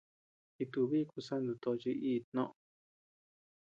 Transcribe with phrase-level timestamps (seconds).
[0.57, 2.53] Jitubiy kusanto tochi íʼ tnoʼö.